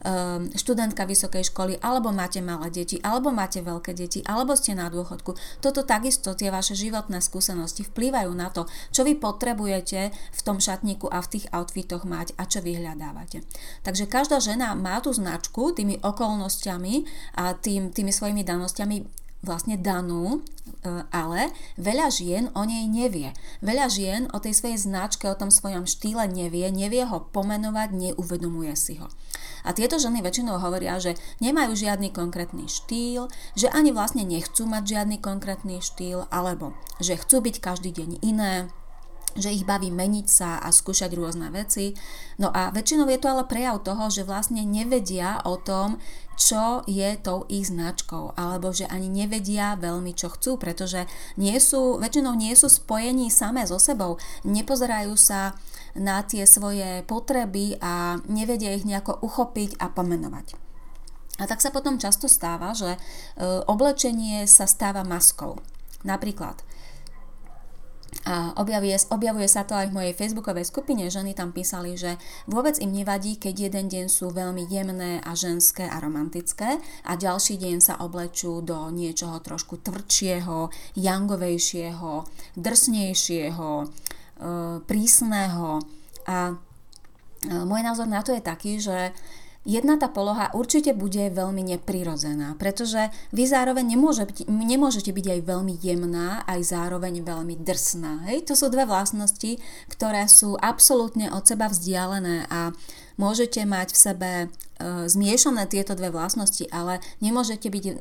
um, 0.05 0.47
študentka 0.53 1.03
vysokej 1.03 1.49
školy, 1.51 1.81
alebo 1.81 2.13
máte 2.13 2.39
malé 2.39 2.69
deti, 2.71 3.01
alebo 3.01 3.33
máte 3.33 3.59
veľké 3.61 3.91
deti, 3.97 4.21
alebo 4.23 4.53
ste 4.53 4.77
na 4.77 4.87
dôchodku. 4.87 5.35
Toto 5.59 5.83
takisto, 5.83 6.37
tie 6.37 6.53
vaše 6.53 6.77
životné 6.77 7.19
skúsenosti 7.19 7.83
vplývajú 7.89 8.31
na 8.37 8.53
to, 8.53 8.69
čo 8.93 9.03
vy 9.03 9.17
potrebujete 9.17 10.13
v 10.13 10.41
tom 10.45 10.61
šatníku 10.61 11.09
a 11.09 11.19
v 11.19 11.37
tých 11.37 11.45
outfitoch 11.51 12.05
mať 12.05 12.37
a 12.37 12.45
čo 12.45 12.61
vyhľadávate. 12.61 13.43
Takže 13.83 14.05
každá 14.07 14.37
žena 14.39 14.77
má 14.77 15.01
tú 15.03 15.11
značku 15.11 15.73
tými 15.73 15.99
okolnostiami 16.01 17.03
a 17.35 17.57
tým, 17.57 17.89
tými 17.91 18.13
svojimi 18.13 18.45
danosťami 18.45 19.26
vlastne 19.45 19.77
danú, 19.77 20.39
e, 20.85 21.03
ale 21.13 21.53
veľa 21.77 22.07
žien 22.09 22.49
o 22.57 22.65
nej 22.65 22.85
nevie. 22.89 23.33
Veľa 23.61 23.87
žien 23.89 24.21
o 24.33 24.41
tej 24.41 24.57
svojej 24.57 24.79
značke, 24.81 25.29
o 25.29 25.37
tom 25.37 25.53
svojom 25.53 25.85
štýle 25.85 26.25
nevie, 26.29 26.69
nevie 26.73 27.05
ho 27.05 27.21
pomenovať, 27.29 27.89
neuvedomuje 27.93 28.73
si 28.73 28.97
ho. 28.97 29.07
A 29.67 29.75
tieto 29.75 29.99
ženy 29.99 30.23
väčšinou 30.23 30.57
hovoria, 30.63 30.95
že 30.97 31.19
nemajú 31.43 31.75
žiadny 31.75 32.15
konkrétny 32.15 32.71
štýl, 32.71 33.27
že 33.53 33.67
ani 33.69 33.91
vlastne 33.91 34.23
nechcú 34.23 34.63
mať 34.63 34.83
žiadny 34.85 35.17
konkrétny 35.19 35.83
štýl, 35.83 36.25
alebo 36.31 36.71
že 37.03 37.19
chcú 37.19 37.43
byť 37.43 37.55
každý 37.59 37.91
deň 37.91 38.09
iné, 38.23 38.71
že 39.35 39.53
ich 39.53 39.67
baví 39.67 39.91
meniť 39.91 40.27
sa 40.29 40.57
a 40.63 40.71
skúšať 40.71 41.13
rôzne 41.13 41.51
veci. 41.53 41.93
No 42.39 42.49
a 42.53 42.71
väčšinou 42.73 43.09
je 43.11 43.19
to 43.21 43.27
ale 43.27 43.43
prejav 43.45 43.83
toho, 43.83 44.09
že 44.09 44.25
vlastne 44.25 44.63
nevedia 44.63 45.41
o 45.45 45.59
tom, 45.59 46.01
čo 46.37 46.85
je 46.85 47.17
tou 47.17 47.49
ich 47.49 47.67
značkou, 47.67 48.37
alebo 48.37 48.69
že 48.69 48.85
ani 48.85 49.09
nevedia 49.09 49.73
veľmi, 49.75 50.13
čo 50.13 50.29
chcú, 50.29 50.61
pretože 50.61 51.09
nie 51.35 51.57
sú, 51.57 51.97
väčšinou 51.97 52.37
nie 52.37 52.53
sú 52.53 52.69
spojení 52.69 53.33
samé 53.33 53.65
so 53.65 53.81
sebou, 53.81 54.21
nepozerajú 54.45 55.17
sa 55.17 55.57
na 55.97 56.21
tie 56.21 56.45
svoje 56.45 57.01
potreby 57.09 57.81
a 57.81 58.21
nevedia 58.29 58.77
ich 58.77 58.85
nejako 58.85 59.17
uchopiť 59.25 59.81
a 59.81 59.89
pomenovať. 59.89 60.53
A 61.37 61.45
tak 61.45 61.61
sa 61.61 61.73
potom 61.73 62.01
často 62.01 62.25
stáva, 62.25 62.73
že 62.73 62.97
e, 62.97 62.99
oblečenie 63.69 64.45
sa 64.49 64.65
stáva 64.65 65.05
maskou. 65.05 65.57
Napríklad 66.05 66.61
a 68.27 68.51
objavuje, 68.59 68.91
objavuje 69.07 69.47
sa 69.47 69.63
to 69.63 69.71
aj 69.71 69.87
v 69.87 69.95
mojej 69.95 70.13
facebookovej 70.19 70.67
skupine. 70.67 71.07
Ženy 71.07 71.31
tam 71.31 71.55
písali, 71.55 71.95
že 71.95 72.19
vôbec 72.43 72.75
im 72.83 72.91
nevadí, 72.91 73.39
keď 73.39 73.71
jeden 73.71 73.87
deň 73.87 74.05
sú 74.11 74.35
veľmi 74.35 74.67
jemné 74.67 75.23
a 75.23 75.31
ženské 75.31 75.87
a 75.87 75.95
romantické 76.03 76.75
a 77.07 77.15
ďalší 77.15 77.55
deň 77.55 77.79
sa 77.79 77.95
oblečú 78.03 78.59
do 78.59 78.91
niečoho 78.91 79.39
trošku 79.39 79.79
tvrdšieho, 79.79 80.67
jangovejšieho, 80.99 82.27
drsnejšieho, 82.59 83.69
prísneho 84.83 85.69
a 86.27 86.37
môj 87.47 87.81
názor 87.85 88.11
na 88.11 88.19
to 88.27 88.35
je 88.35 88.43
taký, 88.43 88.83
že 88.83 89.15
jedna 89.67 89.99
tá 89.99 90.07
poloha 90.07 90.49
určite 90.55 90.95
bude 90.95 91.27
veľmi 91.27 91.75
neprirodzená, 91.75 92.55
pretože 92.55 93.11
vy 93.35 93.43
zároveň 93.43 93.99
nemôžete, 93.99 94.47
nemôžete 94.47 95.11
byť 95.11 95.25
aj 95.37 95.41
veľmi 95.43 95.75
jemná, 95.83 96.47
aj 96.47 96.71
zároveň 96.71 97.21
veľmi 97.21 97.59
drsná. 97.59 98.31
Hej? 98.31 98.47
To 98.47 98.55
sú 98.55 98.71
dve 98.71 98.87
vlastnosti, 98.87 99.59
ktoré 99.91 100.25
sú 100.31 100.55
absolútne 100.55 101.27
od 101.29 101.43
seba 101.43 101.67
vzdialené 101.67 102.47
a 102.47 102.71
môžete 103.19 103.67
mať 103.67 103.91
v 103.91 103.99
sebe 103.99 104.31
e, 104.39 104.47
zmiešané 105.11 105.67
tieto 105.67 105.93
dve 105.93 106.15
vlastnosti, 106.15 106.63
ale 106.71 107.03
nemôžete 107.19 107.67
byť 107.67 107.83
e, 107.83 107.93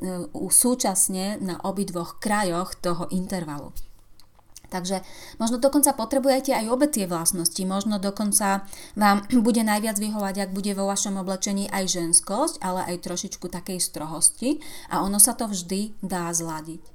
súčasne 0.46 1.42
na 1.42 1.58
obidvoch 1.66 2.22
krajoch 2.22 2.78
toho 2.78 3.10
intervalu. 3.10 3.74
Takže 4.76 5.00
možno 5.40 5.56
dokonca 5.56 5.96
potrebujete 5.96 6.52
aj 6.52 6.68
obe 6.68 6.84
tie 6.84 7.08
vlastnosti. 7.08 7.58
Možno 7.64 7.96
dokonca 7.96 8.68
vám 8.92 9.24
bude 9.46 9.64
najviac 9.64 9.96
vyhovať, 9.96 10.44
ak 10.44 10.50
bude 10.52 10.76
vo 10.76 10.84
vašom 10.92 11.16
oblečení 11.16 11.72
aj 11.72 11.96
ženskosť, 11.96 12.60
ale 12.60 12.84
aj 12.92 13.08
trošičku 13.08 13.48
takej 13.48 13.80
strohosti 13.80 14.60
a 14.92 15.00
ono 15.00 15.16
sa 15.16 15.32
to 15.32 15.48
vždy 15.48 15.96
dá 16.04 16.28
zladiť. 16.28 16.92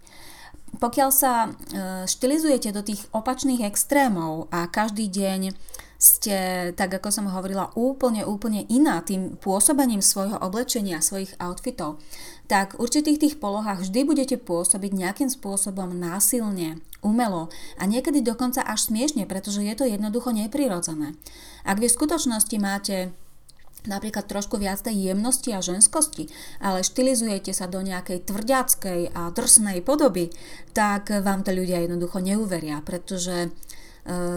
Pokiaľ 0.71 1.09
sa 1.11 1.33
e, 1.43 1.49
štilizujete 2.07 2.71
do 2.71 2.79
tých 2.79 3.03
opačných 3.11 3.67
extrémov 3.67 4.47
a 4.55 4.71
každý 4.71 5.11
deň 5.11 5.51
ste, 6.01 6.73
tak 6.73 6.97
ako 6.97 7.13
som 7.13 7.29
hovorila, 7.29 7.69
úplne, 7.77 8.25
úplne 8.25 8.65
iná 8.73 9.05
tým 9.05 9.37
pôsobením 9.37 10.01
svojho 10.01 10.41
oblečenia, 10.41 10.97
svojich 10.97 11.37
outfitov, 11.37 12.01
tak 12.49 12.73
v 12.73 12.81
určitých 12.81 13.21
tých 13.21 13.35
polohách 13.37 13.85
vždy 13.85 14.01
budete 14.01 14.41
pôsobiť 14.41 14.91
nejakým 14.97 15.29
spôsobom 15.29 15.93
násilne, 15.93 16.81
umelo 17.05 17.53
a 17.77 17.85
niekedy 17.85 18.25
dokonca 18.25 18.65
až 18.65 18.89
smiešne, 18.89 19.29
pretože 19.29 19.61
je 19.61 19.77
to 19.77 19.85
jednoducho 19.85 20.33
neprirodzené. 20.33 21.13
Ak 21.69 21.77
vy 21.77 21.85
v 21.85 21.97
skutočnosti 22.01 22.57
máte 22.57 23.13
napríklad 23.85 24.29
trošku 24.29 24.61
viac 24.61 24.81
tej 24.81 25.13
jemnosti 25.13 25.49
a 25.53 25.61
ženskosti, 25.61 26.29
ale 26.61 26.85
štilizujete 26.85 27.53
sa 27.53 27.65
do 27.65 27.81
nejakej 27.81 28.29
tvrďackej 28.29 29.13
a 29.13 29.33
drsnej 29.33 29.81
podoby, 29.81 30.29
tak 30.73 31.09
vám 31.09 31.41
to 31.41 31.53
ľudia 31.53 31.81
jednoducho 31.85 32.21
neuveria, 32.21 32.81
pretože 32.85 33.49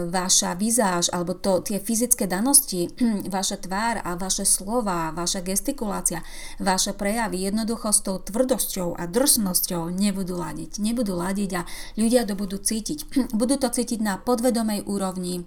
vaša 0.09 0.53
vizáž 0.53 1.09
alebo 1.09 1.33
to, 1.33 1.61
tie 1.65 1.81
fyzické 1.81 2.29
danosti, 2.29 2.93
vaša 3.35 3.57
tvár 3.65 4.01
a 4.05 4.13
vaše 4.13 4.45
slova, 4.45 5.09
vaša 5.09 5.41
gestikulácia, 5.41 6.21
vaše 6.61 6.93
prejavy 6.93 7.49
jednoducho 7.49 7.89
s 7.89 8.05
tou 8.05 8.21
tvrdosťou 8.21 8.93
a 8.97 9.09
drsnosťou 9.09 9.89
nebudú 9.89 10.37
ladiť. 10.37 10.77
Nebudú 10.77 11.17
ladiť 11.17 11.51
a 11.57 11.61
ľudia 11.97 12.29
to 12.29 12.37
budú 12.37 12.61
cítiť. 12.61 13.09
Budú 13.45 13.59
to 13.59 13.69
cítiť 13.69 13.99
na 13.99 14.15
podvedomej 14.21 14.87
úrovni. 14.87 15.45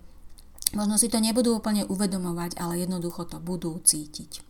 Možno 0.76 1.00
si 1.00 1.08
to 1.08 1.16
nebudú 1.18 1.56
úplne 1.56 1.88
uvedomovať, 1.88 2.60
ale 2.60 2.84
jednoducho 2.84 3.24
to 3.24 3.40
budú 3.40 3.80
cítiť. 3.80 4.47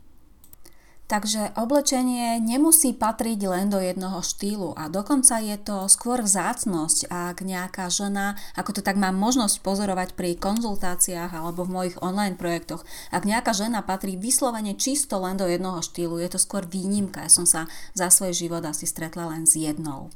Takže 1.08 1.56
oblečenie 1.56 2.36
nemusí 2.36 2.92
patriť 2.92 3.40
len 3.48 3.72
do 3.72 3.80
jednoho 3.80 4.20
štýlu 4.20 4.76
a 4.76 4.92
dokonca 4.92 5.40
je 5.40 5.56
to 5.56 5.88
skôr 5.88 6.20
vzácnosť, 6.20 7.08
ak 7.08 7.40
nejaká 7.40 7.88
žena, 7.88 8.36
ako 8.60 8.76
to 8.76 8.80
tak 8.84 9.00
mám 9.00 9.16
možnosť 9.16 9.64
pozorovať 9.64 10.12
pri 10.12 10.36
konzultáciách 10.36 11.32
alebo 11.32 11.64
v 11.64 11.72
mojich 11.72 11.96
online 12.04 12.36
projektoch, 12.36 12.84
ak 13.08 13.24
nejaká 13.24 13.56
žena 13.56 13.80
patrí 13.80 14.20
vyslovene 14.20 14.76
čisto 14.76 15.16
len 15.16 15.40
do 15.40 15.48
jednoho 15.48 15.80
štýlu, 15.80 16.20
je 16.20 16.28
to 16.28 16.36
skôr 16.36 16.68
výnimka. 16.68 17.24
Ja 17.24 17.32
som 17.32 17.48
sa 17.48 17.64
za 17.96 18.12
svoj 18.12 18.36
život 18.36 18.60
asi 18.68 18.84
stretla 18.84 19.32
len 19.32 19.48
s 19.48 19.56
jednou. 19.56 20.12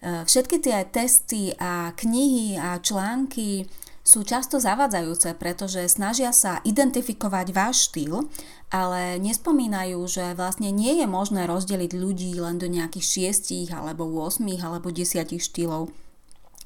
E, 0.00 0.24
všetky 0.24 0.56
tie 0.64 0.88
testy 0.88 1.52
a 1.60 1.92
knihy 1.92 2.56
a 2.56 2.80
články 2.80 3.68
sú 4.08 4.24
často 4.24 4.56
zavadzajúce, 4.56 5.36
pretože 5.36 5.84
snažia 5.92 6.32
sa 6.32 6.64
identifikovať 6.64 7.52
váš 7.52 7.92
štýl, 7.92 8.24
ale 8.72 9.20
nespomínajú, 9.20 10.00
že 10.08 10.32
vlastne 10.32 10.72
nie 10.72 10.96
je 10.96 11.04
možné 11.04 11.44
rozdeliť 11.44 11.92
ľudí 11.92 12.32
len 12.40 12.56
do 12.56 12.72
nejakých 12.72 13.04
šiestich 13.04 13.68
alebo 13.68 14.08
8 14.08 14.40
alebo 14.64 14.88
10 14.88 15.12
štýlov. 15.36 15.92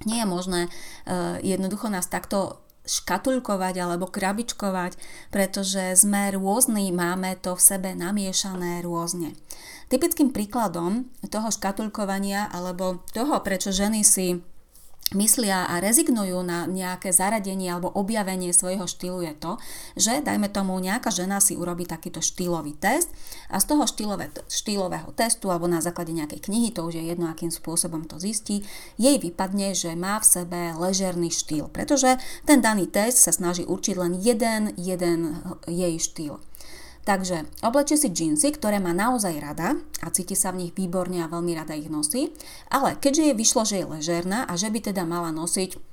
Nie 0.06 0.22
je 0.22 0.26
možné 0.30 0.60
uh, 0.70 1.42
jednoducho 1.42 1.90
nás 1.90 2.06
takto 2.06 2.62
škatulkovať 2.86 3.74
alebo 3.78 4.10
krabičkovať, 4.10 4.98
pretože 5.30 5.98
sme 5.98 6.34
rôzni, 6.34 6.90
máme 6.94 7.38
to 7.38 7.58
v 7.58 7.62
sebe 7.62 7.90
namiešané 7.94 8.82
rôzne. 8.86 9.34
Typickým 9.90 10.30
príkladom 10.30 11.10
toho 11.26 11.50
škatulkovania 11.50 12.50
alebo 12.50 13.02
toho, 13.14 13.38
prečo 13.42 13.70
ženy 13.74 14.02
si 14.02 14.42
myslia 15.12 15.68
a 15.68 15.78
rezignujú 15.78 16.40
na 16.40 16.64
nejaké 16.64 17.12
zaradenie 17.12 17.68
alebo 17.68 17.92
objavenie 17.92 18.54
svojho 18.54 18.88
štýlu 18.88 19.20
je 19.26 19.34
to, 19.36 19.52
že 19.98 20.24
dajme 20.24 20.48
tomu 20.48 20.78
nejaká 20.80 21.12
žena 21.12 21.38
si 21.38 21.58
urobí 21.58 21.84
takýto 21.84 22.24
štýlový 22.24 22.78
test 22.78 23.12
a 23.52 23.60
z 23.60 23.64
toho 23.68 23.84
štýlové, 23.84 24.32
štýlového 24.48 25.12
testu 25.12 25.52
alebo 25.52 25.68
na 25.68 25.84
základe 25.84 26.16
nejakej 26.16 26.48
knihy, 26.48 26.72
to 26.72 26.86
už 26.88 26.96
je 26.96 27.04
jedno, 27.04 27.28
akým 27.28 27.52
spôsobom 27.52 28.08
to 28.08 28.16
zistí, 28.16 28.64
jej 28.96 29.16
vypadne, 29.20 29.76
že 29.76 29.92
má 29.92 30.16
v 30.18 30.26
sebe 30.28 30.60
ležerný 30.78 31.28
štýl, 31.28 31.68
pretože 31.68 32.16
ten 32.48 32.64
daný 32.64 32.88
test 32.88 33.20
sa 33.20 33.32
snaží 33.34 33.68
určiť 33.68 33.94
len 34.00 34.12
jeden, 34.16 34.72
jeden 34.80 35.44
jej 35.68 35.94
štýl. 36.00 36.40
Takže 37.02 37.66
oblečie 37.66 37.98
si 37.98 38.14
džínsy, 38.14 38.54
ktoré 38.54 38.78
má 38.78 38.94
naozaj 38.94 39.34
rada 39.42 39.74
a 40.06 40.08
cíti 40.14 40.38
sa 40.38 40.54
v 40.54 40.66
nich 40.66 40.72
výborne 40.78 41.18
a 41.18 41.26
veľmi 41.26 41.50
rada 41.58 41.74
ich 41.74 41.90
nosí, 41.90 42.30
ale 42.70 42.94
keďže 42.94 43.34
je 43.34 43.38
vyšlo, 43.38 43.62
že 43.66 43.82
je 43.82 43.90
ležérna 43.90 44.46
a 44.46 44.54
že 44.54 44.70
by 44.70 44.78
teda 44.78 45.02
mala 45.02 45.34
nosiť 45.34 45.91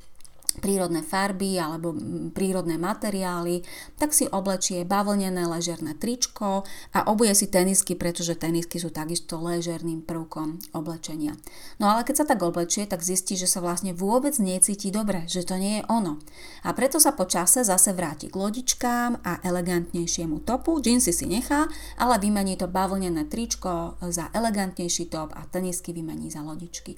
prírodné 0.60 1.02
farby 1.02 1.58
alebo 1.58 1.96
prírodné 2.36 2.76
materiály, 2.78 3.64
tak 3.98 4.12
si 4.14 4.28
oblečie 4.30 4.84
bavlnené 4.84 5.48
ležerné 5.48 5.96
tričko 5.96 6.68
a 6.94 7.00
obuje 7.10 7.34
si 7.34 7.48
tenisky, 7.48 7.96
pretože 7.96 8.38
tenisky 8.38 8.78
sú 8.78 8.92
takisto 8.94 9.40
ležerným 9.40 10.04
prvkom 10.04 10.60
oblečenia. 10.76 11.40
No 11.82 11.90
ale 11.90 12.04
keď 12.04 12.24
sa 12.24 12.26
tak 12.28 12.44
oblečie, 12.44 12.86
tak 12.86 13.02
zistí, 13.02 13.40
že 13.40 13.48
sa 13.48 13.64
vlastne 13.64 13.96
vôbec 13.96 14.36
necíti 14.38 14.92
dobre, 14.92 15.26
že 15.26 15.48
to 15.48 15.56
nie 15.56 15.82
je 15.82 15.88
ono. 15.88 16.20
A 16.68 16.76
preto 16.76 17.00
sa 17.00 17.16
po 17.16 17.26
čase 17.26 17.64
zase 17.64 17.96
vráti 17.96 18.28
k 18.28 18.36
lodičkám 18.36 19.24
a 19.24 19.40
elegantnejšiemu 19.42 20.44
topu, 20.44 20.78
džínsy 20.84 21.12
si 21.16 21.26
nechá, 21.26 21.72
ale 21.98 22.20
vymení 22.20 22.60
to 22.60 22.68
bavlnené 22.68 23.26
tričko 23.26 23.96
za 24.12 24.30
elegantnejší 24.36 25.08
top 25.08 25.32
a 25.36 25.48
tenisky 25.48 25.96
vymení 25.96 26.28
za 26.32 26.44
lodičky. 26.44 26.96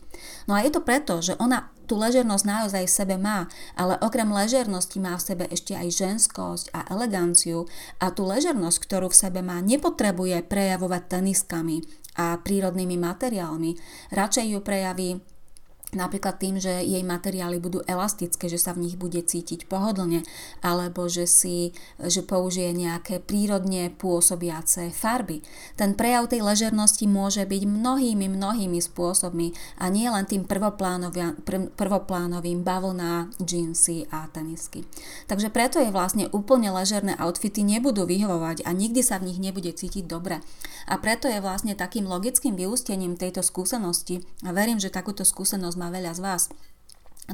No 0.47 0.57
a 0.57 0.65
je 0.65 0.71
to 0.73 0.81
preto, 0.81 1.21
že 1.21 1.37
ona 1.37 1.69
tú 1.91 1.99
ležernosť 1.99 2.45
naozaj 2.47 2.87
v 2.87 2.95
sebe 3.03 3.15
má, 3.19 3.51
ale 3.75 3.99
okrem 3.99 4.31
ležernosti 4.31 4.95
má 5.03 5.19
v 5.19 5.25
sebe 5.27 5.43
ešte 5.51 5.75
aj 5.75 5.91
ženskosť 5.91 6.71
a 6.71 6.87
eleganciu 6.87 7.67
a 7.99 8.15
tú 8.15 8.23
ležernosť, 8.23 8.79
ktorú 8.87 9.11
v 9.11 9.19
sebe 9.19 9.43
má, 9.43 9.59
nepotrebuje 9.59 10.47
prejavovať 10.47 11.19
teniskami 11.19 11.83
a 12.15 12.39
prírodnými 12.39 12.95
materiálmi. 12.95 13.75
Radšej 14.15 14.45
ju 14.55 14.59
prejaví 14.63 15.09
Napríklad 15.91 16.39
tým, 16.39 16.55
že 16.55 16.87
jej 16.87 17.03
materiály 17.03 17.59
budú 17.59 17.83
elastické, 17.83 18.47
že 18.47 18.55
sa 18.55 18.71
v 18.71 18.87
nich 18.87 18.95
bude 18.95 19.19
cítiť 19.19 19.67
pohodlne, 19.67 20.23
alebo 20.63 21.11
že 21.11 21.27
si 21.27 21.75
že 21.99 22.23
použije 22.23 22.71
nejaké 22.71 23.19
prírodne 23.19 23.91
pôsobiace 23.91 24.95
farby. 24.95 25.43
Ten 25.75 25.99
prejav 25.99 26.31
tej 26.31 26.47
ležernosti 26.47 27.11
môže 27.11 27.43
byť 27.43 27.67
mnohými, 27.67 28.31
mnohými 28.31 28.79
spôsobmi 28.79 29.51
a 29.83 29.91
nie 29.91 30.07
len 30.07 30.23
tým 30.23 30.47
prvoplánovým 30.47 32.59
bavlná, 32.63 33.27
džínsy 33.43 34.07
a 34.15 34.31
tenisky. 34.31 34.87
Takže 35.27 35.51
preto 35.51 35.83
je 35.83 35.91
vlastne 35.91 36.31
úplne 36.31 36.71
ležerné 36.71 37.19
outfity 37.19 37.67
nebudú 37.67 38.07
vyhovovať 38.07 38.63
a 38.63 38.71
nikdy 38.71 39.03
sa 39.03 39.19
v 39.19 39.33
nich 39.33 39.43
nebude 39.43 39.75
cítiť 39.75 40.07
dobre. 40.07 40.39
A 40.87 40.95
preto 40.97 41.27
je 41.27 41.43
vlastne 41.43 41.75
takým 41.75 42.07
logickým 42.07 42.55
vyústením 42.55 43.19
tejto 43.19 43.43
skúsenosti, 43.43 44.23
a 44.41 44.55
verím, 44.55 44.81
že 44.81 44.93
takúto 44.93 45.21
skúsenosť 45.21 45.77
má 45.81 45.89
veľa 45.89 46.13
z 46.13 46.21
vás, 46.21 46.43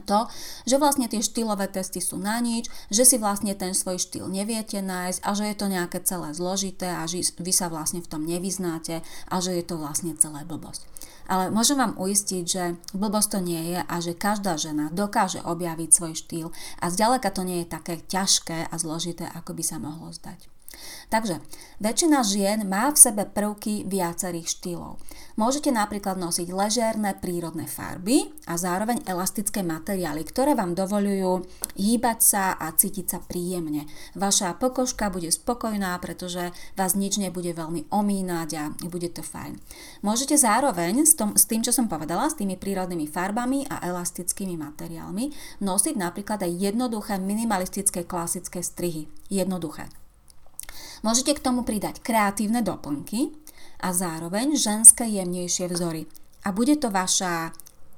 to, 0.04 0.30
že 0.70 0.78
vlastne 0.78 1.10
tie 1.10 1.24
štýlové 1.24 1.72
testy 1.72 2.04
sú 2.04 2.22
na 2.22 2.38
nič, 2.38 2.70
že 2.94 3.08
si 3.08 3.18
vlastne 3.18 3.58
ten 3.58 3.74
svoj 3.74 3.98
štýl 3.98 4.30
neviete 4.30 4.78
nájsť 4.84 5.20
a 5.24 5.30
že 5.34 5.46
je 5.50 5.56
to 5.58 5.68
nejaké 5.72 5.98
celé 6.06 6.30
zložité 6.38 6.92
a 6.92 7.08
že 7.10 7.24
vy 7.40 7.54
sa 7.56 7.72
vlastne 7.72 8.04
v 8.04 8.10
tom 8.12 8.22
nevyznáte 8.28 9.02
a 9.32 9.36
že 9.42 9.58
je 9.58 9.64
to 9.66 9.80
vlastne 9.80 10.14
celé 10.20 10.46
blbosť. 10.46 10.86
Ale 11.28 11.52
môžem 11.52 11.76
vám 11.76 12.00
uistiť, 12.00 12.44
že 12.48 12.64
blbosť 12.96 13.30
to 13.36 13.40
nie 13.44 13.76
je 13.76 13.80
a 13.84 13.96
že 14.00 14.16
každá 14.16 14.56
žena 14.56 14.88
dokáže 14.96 15.44
objaviť 15.44 15.90
svoj 15.92 16.14
štýl 16.16 16.48
a 16.80 16.86
zďaleka 16.88 17.34
to 17.36 17.44
nie 17.44 17.64
je 17.64 17.74
také 17.74 18.00
ťažké 18.00 18.72
a 18.72 18.76
zložité, 18.80 19.28
ako 19.34 19.52
by 19.58 19.64
sa 19.66 19.82
mohlo 19.82 20.08
zdať. 20.14 20.57
Takže 21.08 21.40
väčšina 21.80 22.20
žien 22.28 22.68
má 22.68 22.92
v 22.92 23.00
sebe 23.00 23.24
prvky 23.24 23.88
viacerých 23.88 24.48
štýlov. 24.60 25.00
Môžete 25.40 25.72
napríklad 25.72 26.20
nosiť 26.20 26.52
ležérne 26.52 27.16
prírodné 27.16 27.64
farby 27.64 28.28
a 28.44 28.60
zároveň 28.60 29.06
elastické 29.08 29.64
materiály, 29.64 30.28
ktoré 30.28 30.58
vám 30.58 30.76
dovolujú 30.76 31.48
hýbať 31.80 32.20
sa 32.20 32.44
a 32.60 32.74
cítiť 32.76 33.06
sa 33.08 33.20
príjemne. 33.24 33.88
Vaša 34.20 34.60
pokožka 34.60 35.08
bude 35.08 35.32
spokojná, 35.32 35.96
pretože 36.04 36.52
vás 36.76 36.98
nič 36.98 37.22
nebude 37.22 37.56
veľmi 37.56 37.88
omínať 37.88 38.50
a 38.60 38.64
bude 38.92 39.08
to 39.14 39.24
fajn. 39.24 39.56
Môžete 40.04 40.36
zároveň 40.36 41.08
s, 41.08 41.16
tom, 41.16 41.40
s 41.40 41.48
tým, 41.48 41.64
čo 41.64 41.72
som 41.72 41.88
povedala, 41.88 42.28
s 42.28 42.36
tými 42.36 42.60
prírodnými 42.60 43.08
farbami 43.08 43.64
a 43.72 43.80
elastickými 43.80 44.60
materiálmi, 44.60 45.32
nosiť 45.64 45.96
napríklad 45.96 46.44
aj 46.44 46.52
jednoduché 46.52 47.16
minimalistické 47.22 48.04
klasické 48.04 48.60
strihy. 48.60 49.08
Jednoduché. 49.32 50.07
Môžete 51.06 51.38
k 51.38 51.44
tomu 51.44 51.62
pridať 51.62 52.02
kreatívne 52.02 52.66
doplnky 52.66 53.34
a 53.82 53.94
zároveň 53.94 54.58
ženské 54.58 55.06
jemnejšie 55.06 55.70
vzory. 55.70 56.10
A 56.46 56.56
bude 56.56 56.80
to 56.80 56.90
vaša 56.90 57.54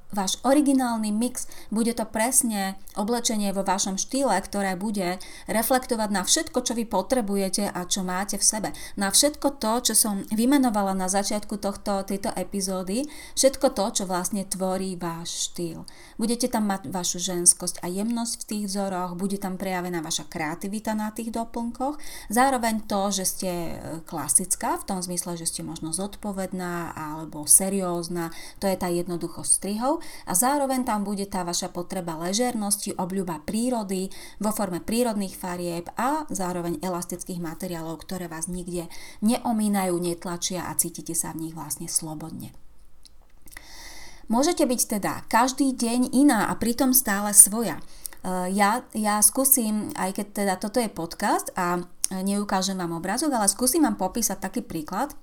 váš 0.10 0.42
originálny 0.42 1.14
mix, 1.14 1.46
bude 1.70 1.94
to 1.94 2.02
presne 2.10 2.82
oblečenie 2.98 3.54
vo 3.54 3.62
vašom 3.62 4.02
štýle, 4.02 4.34
ktoré 4.42 4.74
bude 4.74 5.22
reflektovať 5.46 6.10
na 6.10 6.26
všetko, 6.26 6.66
čo 6.66 6.74
vy 6.74 6.90
potrebujete 6.90 7.70
a 7.70 7.86
čo 7.86 8.02
máte 8.02 8.42
v 8.42 8.46
sebe. 8.46 8.70
Na 8.98 9.14
všetko 9.14 9.62
to, 9.62 9.74
čo 9.86 9.94
som 9.94 10.26
vymenovala 10.34 10.98
na 10.98 11.06
začiatku 11.06 11.62
tohto, 11.62 12.02
tejto 12.02 12.34
epizódy, 12.34 13.06
všetko 13.38 13.70
to, 13.78 13.86
čo 14.02 14.04
vlastne 14.10 14.50
tvorí 14.50 14.98
váš 14.98 15.54
štýl. 15.54 15.86
Budete 16.18 16.50
tam 16.50 16.74
mať 16.74 16.90
vašu 16.90 17.22
ženskosť 17.22 17.86
a 17.86 17.88
jemnosť 17.88 18.34
v 18.42 18.48
tých 18.50 18.64
vzoroch, 18.66 19.14
bude 19.14 19.38
tam 19.38 19.62
prejavená 19.62 20.02
vaša 20.02 20.26
kreativita 20.26 20.98
na 20.98 21.14
tých 21.14 21.30
doplnkoch, 21.30 22.02
zároveň 22.34 22.82
to, 22.90 23.14
že 23.14 23.26
ste 23.30 23.52
e, 23.52 23.74
klasická, 24.10 24.82
v 24.82 24.88
tom 24.90 25.00
zmysle, 25.06 25.38
že 25.38 25.46
ste 25.46 25.62
možno 25.62 25.94
zodpovedná 25.94 26.98
alebo 26.98 27.46
seriózna, 27.46 28.34
to 28.58 28.66
je 28.66 28.76
tá 28.76 28.90
jednoduchosť 28.90 29.52
strihov 29.54 29.99
a 30.02 30.34
zároveň 30.34 30.88
tam 30.88 31.06
bude 31.06 31.28
tá 31.30 31.46
vaša 31.46 31.70
potreba 31.70 32.18
ležernosti, 32.18 32.98
obľúba 32.98 33.44
prírody 33.46 34.10
vo 34.42 34.50
forme 34.52 34.82
prírodných 34.82 35.36
farieb 35.38 35.92
a 36.00 36.26
zároveň 36.32 36.82
elastických 36.82 37.38
materiálov, 37.38 38.02
ktoré 38.04 38.32
vás 38.32 38.50
nikde 38.50 38.90
neomínajú, 39.22 39.96
netlačia 40.00 40.68
a 40.68 40.76
cítite 40.76 41.14
sa 41.14 41.32
v 41.36 41.48
nich 41.48 41.54
vlastne 41.54 41.86
slobodne. 41.86 42.56
Môžete 44.30 44.62
byť 44.70 44.82
teda 45.02 45.14
každý 45.26 45.74
deň 45.74 46.14
iná 46.14 46.50
a 46.50 46.54
pritom 46.54 46.94
stále 46.94 47.34
svoja. 47.34 47.82
E, 48.22 48.54
ja, 48.54 48.86
ja 48.94 49.18
skúsim, 49.26 49.90
aj 49.98 50.22
keď 50.22 50.28
teda 50.46 50.54
toto 50.62 50.78
je 50.78 50.86
podcast 50.86 51.50
a 51.58 51.82
neukážem 52.14 52.78
vám 52.78 53.02
obrazok, 53.02 53.34
ale 53.34 53.50
skúsim 53.50 53.82
vám 53.82 53.98
popísať 53.98 54.38
taký 54.38 54.62
príklad, 54.62 55.18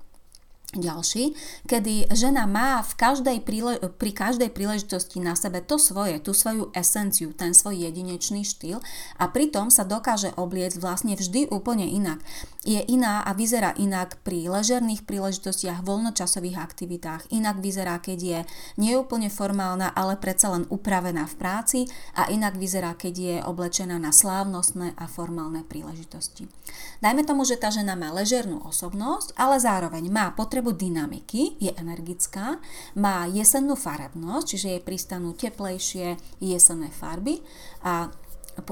ďalší, 0.78 1.24
kedy 1.68 2.12
žena 2.12 2.44
má 2.44 2.80
v 2.84 2.92
každej 2.96 3.38
príle- 3.42 3.80
pri 3.80 4.12
každej 4.12 4.52
príležitosti 4.52 5.18
na 5.20 5.34
sebe 5.36 5.64
to 5.64 5.76
svoje, 5.76 6.20
tú 6.20 6.36
svoju 6.36 6.72
esenciu, 6.76 7.32
ten 7.32 7.52
svoj 7.52 7.88
jedinečný 7.88 8.44
štýl 8.44 8.80
a 9.16 9.24
pritom 9.28 9.68
sa 9.72 9.84
dokáže 9.84 10.32
obliecť 10.36 10.78
vlastne 10.80 11.14
vždy 11.16 11.48
úplne 11.52 11.88
inak. 11.88 12.20
Je 12.66 12.82
iná 12.82 13.22
a 13.22 13.30
vyzerá 13.30 13.72
inak 13.78 14.18
pri 14.26 14.50
ležerných 14.50 15.06
príležitostiach, 15.06 15.86
voľnočasových 15.86 16.58
aktivitách, 16.58 17.30
inak 17.30 17.62
vyzerá, 17.62 18.02
keď 18.02 18.18
je 18.18 18.40
neúplne 18.80 19.30
formálna, 19.30 19.94
ale 19.94 20.18
predsa 20.18 20.50
len 20.50 20.66
upravená 20.66 21.30
v 21.30 21.38
práci 21.38 21.80
a 22.18 22.26
inak 22.26 22.58
vyzerá, 22.58 22.98
keď 22.98 23.14
je 23.14 23.36
oblečená 23.46 24.02
na 24.02 24.10
slávnostné 24.10 24.98
a 24.98 25.04
formálne 25.06 25.62
príležitosti. 25.62 26.50
Dajme 26.98 27.22
tomu, 27.22 27.46
že 27.46 27.60
tá 27.60 27.70
žena 27.70 27.94
má 27.94 28.10
ležernú 28.10 28.64
osobnosť, 28.66 29.36
ale 29.38 29.62
zároveň 29.62 30.10
má 30.10 30.34
potrebu 30.34 30.65
potrebu 30.66 30.74
dynamiky, 30.74 31.62
je 31.62 31.70
energická, 31.78 32.58
má 32.98 33.30
jesennú 33.30 33.78
farebnosť, 33.78 34.46
čiže 34.50 34.68
je 34.74 34.80
pristanú 34.82 35.30
teplejšie 35.38 36.18
jesenné 36.42 36.90
farby. 36.90 37.38
A 37.86 38.10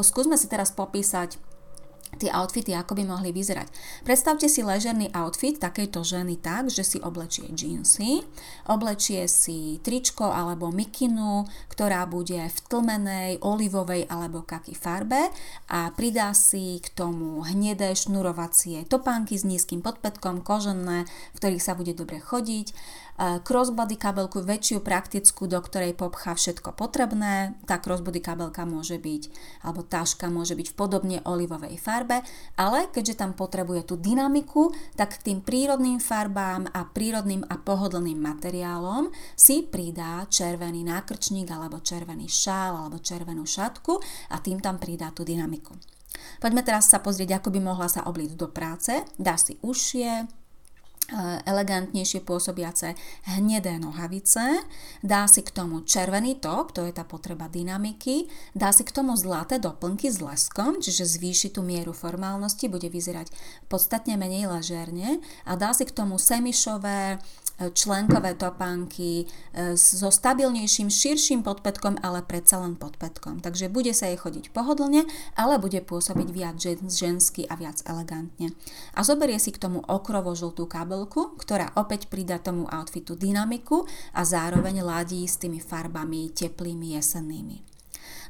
skúsme 0.03 0.35
si 0.35 0.51
teraz 0.51 0.75
popísať 0.75 1.39
tie 2.19 2.31
outfity, 2.31 2.73
ako 2.75 2.99
by 2.99 3.05
mohli 3.07 3.31
vyzerať. 3.31 3.69
Predstavte 4.03 4.47
si 4.51 4.63
ležerný 4.63 5.11
outfit 5.15 5.59
takejto 5.59 6.03
ženy 6.03 6.39
tak, 6.41 6.71
že 6.71 6.87
si 6.87 6.99
oblečie 7.03 7.51
džínsy, 7.51 8.25
oblečie 8.71 9.27
si 9.31 9.79
tričko 9.83 10.31
alebo 10.31 10.75
mikinu, 10.75 11.47
ktorá 11.71 12.07
bude 12.07 12.39
v 12.39 12.59
tlmenej, 12.71 13.43
olivovej 13.43 14.07
alebo 14.09 14.47
kaky 14.47 14.75
farbe 14.75 15.31
a 15.71 15.91
pridá 15.93 16.31
si 16.33 16.79
k 16.81 16.89
tomu 16.95 17.43
hnedé 17.43 17.93
šnurovacie 17.95 18.87
topánky 18.87 19.37
s 19.37 19.45
nízkym 19.45 19.83
podpätkom, 19.83 20.41
kožené, 20.41 21.07
v 21.35 21.37
ktorých 21.39 21.63
sa 21.63 21.75
bude 21.75 21.93
dobre 21.93 22.23
chodiť 22.23 22.73
crossbody 23.19 23.95
kabelku 23.95 24.43
väčšiu 24.43 24.83
praktickú, 24.83 25.47
do 25.47 25.63
ktorej 25.63 25.95
popchá 25.95 26.35
všetko 26.35 26.75
potrebné. 26.75 27.55
Tá 27.63 27.79
crossbody 27.79 28.19
kabelka 28.19 28.67
môže 28.67 28.99
byť, 28.99 29.23
alebo 29.63 29.87
táška 29.87 30.27
môže 30.27 30.59
byť 30.59 30.75
v 30.75 30.79
podobne 30.79 31.19
olivovej 31.23 31.79
farbe, 31.79 32.27
ale 32.59 32.91
keďže 32.91 33.23
tam 33.23 33.39
potrebuje 33.39 33.87
tú 33.87 33.95
dynamiku, 33.95 34.75
tak 34.99 35.23
k 35.23 35.31
tým 35.31 35.39
prírodným 35.47 36.03
farbám 36.03 36.67
a 36.75 36.91
prírodným 36.91 37.47
a 37.47 37.55
pohodlným 37.63 38.19
materiálom 38.19 39.15
si 39.39 39.63
pridá 39.63 40.27
červený 40.27 40.83
nákrčník 40.83 41.47
alebo 41.55 41.79
červený 41.79 42.27
šál 42.27 42.75
alebo 42.75 42.99
červenú 42.99 43.47
šatku 43.47 44.03
a 44.35 44.43
tým 44.43 44.59
tam 44.59 44.83
pridá 44.83 45.15
tú 45.15 45.23
dynamiku. 45.23 45.79
Poďme 46.39 46.63
teraz 46.63 46.91
sa 46.91 47.03
pozrieť, 47.03 47.43
ako 47.43 47.49
by 47.55 47.61
mohla 47.63 47.91
sa 47.91 48.07
obliť 48.07 48.39
do 48.39 48.47
práce. 48.51 48.95
Dá 49.19 49.35
si 49.35 49.59
ušie, 49.67 50.27
Eh, 50.27 50.44
elegantnejšie 51.45 52.25
pôsobiace 52.25 52.97
hnedé 53.37 53.77
nohavice, 53.77 54.65
dá 55.05 55.29
si 55.29 55.45
k 55.45 55.53
tomu 55.53 55.85
červený 55.85 56.41
top, 56.41 56.73
to 56.73 56.89
je 56.89 56.97
tá 56.97 57.05
potreba 57.05 57.45
dynamiky, 57.53 58.25
dá 58.57 58.73
si 58.73 58.89
k 58.89 58.95
tomu 58.95 59.13
zlaté 59.13 59.61
doplnky 59.61 60.09
s 60.09 60.25
leskom, 60.25 60.81
čiže 60.81 61.05
zvýši 61.05 61.53
tú 61.53 61.61
mieru 61.61 61.93
formálnosti, 61.93 62.73
bude 62.73 62.89
vyzerať 62.89 63.29
podstatne 63.69 64.17
menej 64.17 64.49
ležerne 64.49 65.21
a 65.45 65.53
dá 65.61 65.77
si 65.77 65.85
k 65.85 65.93
tomu 65.93 66.17
semišové 66.17 67.21
členkové 67.55 68.35
topánky 68.35 69.23
e, 69.23 69.79
so 69.79 70.11
stabilnejším, 70.11 70.91
širším 70.91 71.47
podpätkom, 71.47 72.03
ale 72.03 72.27
predsa 72.27 72.59
len 72.59 72.75
podpätkom. 72.75 73.39
Takže 73.39 73.71
bude 73.71 73.95
sa 73.95 74.11
jej 74.11 74.19
chodiť 74.19 74.51
pohodlne, 74.51 75.07
ale 75.39 75.63
bude 75.63 75.79
pôsobiť 75.79 76.29
viac 76.35 76.59
žensky 76.91 77.47
a 77.47 77.55
viac 77.55 77.79
elegantne. 77.87 78.59
A 78.99 79.07
zoberie 79.07 79.39
si 79.39 79.55
k 79.55 79.63
tomu 79.63 79.87
okrovo-žltú 79.87 80.67
kabelku, 80.95 81.35
ktorá 81.43 81.75
opäť 81.75 82.07
pridá 82.07 82.39
tomu 82.39 82.71
outfitu 82.71 83.19
dynamiku 83.19 83.83
a 84.15 84.23
zároveň 84.23 84.87
ladí 84.87 85.27
s 85.27 85.43
tými 85.43 85.59
farbami 85.59 86.31
teplými 86.31 86.95
jesennými. 86.95 87.67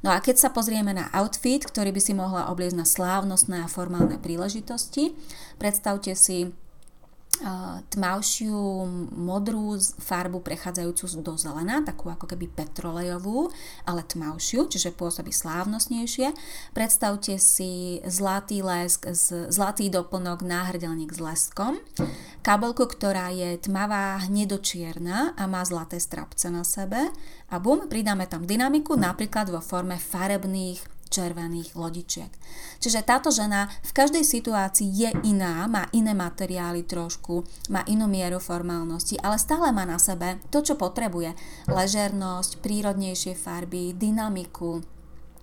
No 0.00 0.08
a 0.08 0.20
keď 0.24 0.40
sa 0.40 0.48
pozrieme 0.48 0.96
na 0.96 1.12
outfit, 1.12 1.60
ktorý 1.60 1.92
by 1.92 2.00
si 2.00 2.16
mohla 2.16 2.48
obliecť 2.48 2.76
na 2.80 2.88
slávnostné 2.88 3.60
a 3.60 3.68
formálne 3.68 4.16
príležitosti, 4.16 5.12
predstavte 5.60 6.16
si 6.16 6.56
tmavšiu 7.90 8.56
modrú 9.10 9.74
farbu 9.80 10.40
prechádzajúcu 10.40 11.04
do 11.20 11.34
zelená, 11.34 11.82
takú 11.82 12.08
ako 12.08 12.30
keby 12.30 12.46
petrolejovú, 12.46 13.50
ale 13.84 14.06
tmavšiu, 14.06 14.70
čiže 14.70 14.94
pôsobí 14.94 15.34
slávnostnejšie. 15.34 16.30
Predstavte 16.72 17.36
si 17.42 17.98
zlatý 18.06 18.62
lesk, 18.62 19.10
zlatý 19.50 19.90
doplnok 19.90 20.46
náhrdelník 20.46 21.10
s 21.10 21.20
leskom, 21.20 21.82
kabelku, 22.46 22.86
ktorá 22.86 23.34
je 23.34 23.58
tmavá 23.58 24.22
hnedočierna 24.30 25.34
a 25.34 25.42
má 25.50 25.66
zlaté 25.66 25.98
strapce 25.98 26.48
na 26.52 26.62
sebe. 26.62 27.10
A 27.50 27.58
bum, 27.58 27.90
pridáme 27.90 28.30
tam 28.30 28.46
dynamiku 28.46 28.94
napríklad 28.94 29.50
vo 29.50 29.58
forme 29.58 29.98
farebných 29.98 30.93
červených 31.14 31.78
lodičiek. 31.78 32.30
Čiže 32.82 33.06
táto 33.06 33.30
žena 33.30 33.70
v 33.86 33.90
každej 33.94 34.26
situácii 34.26 34.88
je 34.90 35.10
iná, 35.22 35.70
má 35.70 35.86
iné 35.94 36.10
materiály 36.10 36.82
trošku, 36.82 37.46
má 37.70 37.86
inú 37.86 38.10
mieru 38.10 38.42
formálnosti, 38.42 39.14
ale 39.22 39.38
stále 39.38 39.70
má 39.70 39.86
na 39.86 40.02
sebe 40.02 40.42
to, 40.50 40.66
čo 40.66 40.74
potrebuje. 40.74 41.38
Ležernosť, 41.70 42.58
prírodnejšie 42.58 43.38
farby, 43.38 43.94
dynamiku, 43.94 44.82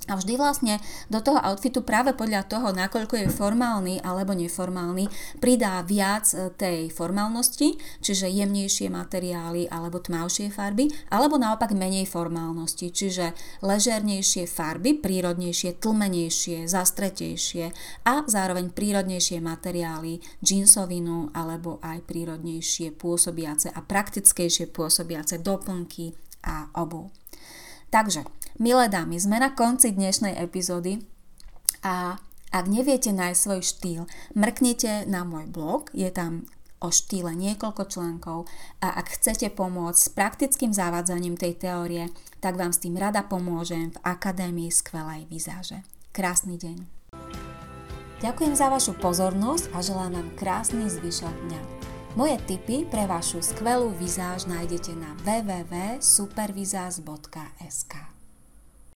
a 0.09 0.17
vždy 0.17 0.33
vlastne 0.33 0.81
do 1.13 1.21
toho 1.21 1.37
outfitu 1.37 1.85
práve 1.85 2.17
podľa 2.17 2.49
toho, 2.49 2.73
nakoľko 2.73 3.21
je 3.21 3.27
formálny 3.29 4.01
alebo 4.01 4.33
neformálny, 4.33 5.05
pridá 5.37 5.77
viac 5.85 6.25
e, 6.33 6.49
tej 6.57 6.89
formálnosti, 6.89 7.77
čiže 8.01 8.25
jemnejšie 8.25 8.89
materiály 8.89 9.69
alebo 9.69 10.01
tmavšie 10.01 10.49
farby, 10.49 10.89
alebo 11.13 11.37
naopak 11.37 11.77
menej 11.77 12.09
formálnosti, 12.09 12.89
čiže 12.89 13.37
ležernejšie 13.61 14.49
farby, 14.49 14.97
prírodnejšie, 14.97 15.77
tlmenejšie, 15.77 16.65
zastretejšie 16.65 17.69
a 18.09 18.25
zároveň 18.25 18.73
prírodnejšie 18.73 19.37
materiály, 19.37 20.17
džínsovinu 20.41 21.29
alebo 21.37 21.77
aj 21.85 22.01
prírodnejšie 22.09 22.97
pôsobiace 22.97 23.69
a 23.69 23.79
praktickejšie 23.85 24.73
pôsobiace 24.73 25.37
doplnky 25.37 26.17
a 26.41 26.73
obu. 26.73 27.20
Takže 27.91 28.23
Milé 28.55 28.87
dámy, 28.87 29.19
sme 29.19 29.37
na 29.37 29.51
konci 29.51 29.91
dnešnej 29.91 30.39
epizódy 30.39 31.03
a 31.83 32.15
Ak 32.51 32.67
neviete 32.67 33.15
nájsť 33.15 33.39
svoj 33.39 33.61
štýl, 33.63 34.01
mrknite 34.35 35.07
na 35.07 35.23
môj 35.23 35.47
blog, 35.47 35.87
je 35.95 36.11
tam 36.11 36.43
o 36.83 36.91
štýle 36.91 37.31
niekoľko 37.31 37.87
článkov 37.87 38.43
a 38.83 38.99
ak 38.99 39.15
chcete 39.15 39.55
pomôcť 39.55 39.95
s 39.95 40.11
praktickým 40.11 40.75
zavádzaním 40.75 41.39
tej 41.39 41.55
teórie, 41.55 42.11
tak 42.43 42.59
vám 42.59 42.75
s 42.75 42.83
tým 42.83 42.99
rada 42.99 43.23
pomôžem 43.23 43.95
v 43.95 44.01
Akadémii 44.03 44.67
skvelej 44.67 45.31
vizáže. 45.31 45.79
Krásny 46.11 46.59
deň. 46.59 46.77
Ďakujem 48.19 48.53
za 48.59 48.67
vašu 48.67 48.99
pozornosť 48.99 49.71
a 49.71 49.79
želám 49.79 50.11
vám 50.19 50.29
krásny 50.35 50.91
zvyšok 50.91 51.35
dňa. 51.47 51.80
Moje 52.11 52.35
tipy 52.43 52.83
pre 52.83 53.07
vašu 53.07 53.39
skvelú 53.39 53.95
vizáž 53.95 54.43
nájdete 54.43 54.91
na 54.99 55.15
www.supervizaz.sk. 55.23 58.20